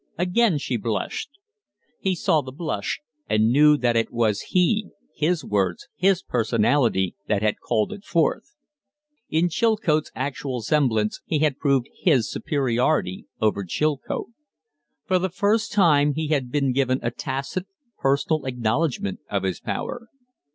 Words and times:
Again 0.17 0.57
she 0.57 0.77
blushed. 0.77 1.29
He 1.99 2.15
saw 2.15 2.41
the 2.41 2.51
blush, 2.51 2.99
and 3.29 3.51
knew 3.51 3.77
that 3.77 3.95
it 3.95 4.11
was 4.11 4.41
he 4.49 4.87
his 5.13 5.45
words, 5.45 5.89
his 5.95 6.23
personality 6.23 7.13
that 7.27 7.43
had 7.43 7.59
called 7.59 7.93
it 7.93 8.03
forth. 8.03 8.55
In 9.29 9.47
Chilcote's 9.47 10.11
actual 10.15 10.63
semblance 10.63 11.21
he 11.27 11.37
had 11.37 11.59
proved 11.59 11.87
his 11.99 12.31
superiority 12.31 13.27
over 13.39 13.63
Chilcote. 13.63 14.31
For 15.05 15.19
the 15.19 15.29
first 15.29 15.71
time 15.71 16.15
he 16.15 16.29
had 16.29 16.51
been 16.51 16.73
given 16.73 16.99
a 17.03 17.11
tacit, 17.11 17.67
personal 17.99 18.45
acknowledgment 18.45 19.19
of 19.29 19.43
his 19.43 19.59
power. 19.59 20.07